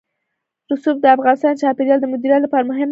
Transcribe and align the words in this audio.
رسوب 0.71 0.97
د 1.01 1.05
افغانستان 1.15 1.53
د 1.55 1.59
چاپیریال 1.61 1.99
د 2.01 2.05
مدیریت 2.13 2.41
لپاره 2.43 2.63
مهم 2.65 2.75
دي. 2.77 2.79